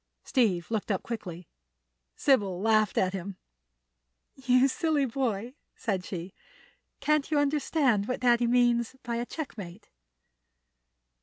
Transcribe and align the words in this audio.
Steve 0.23 0.71
looked 0.71 0.89
up 0.89 1.03
quickly. 1.03 1.47
Sybil 2.15 2.59
laughed 2.59 2.97
at 2.97 3.13
him. 3.13 3.37
"You 4.33 4.67
silly 4.67 5.05
boy," 5.05 5.53
said 5.75 6.03
she. 6.03 6.33
"Can't 6.99 7.29
you 7.29 7.37
understand 7.37 8.07
what 8.07 8.21
Daddy 8.21 8.47
means 8.47 8.95
by 9.03 9.17
a 9.17 9.27
checkmate?" 9.27 9.89